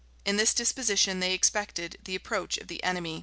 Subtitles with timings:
[0.25, 3.19] []In this disposition they expected the approach of the enemy.